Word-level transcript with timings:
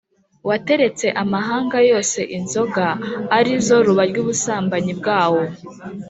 wateretse 0.49 1.05
amahanga 1.23 1.77
yose 1.91 2.19
inzoga 2.37 2.85
ari 3.37 3.53
zo 3.65 3.77
ruba 3.85 4.03
ry’ubusambanyi 4.09 4.93
bwawo. 4.99 5.43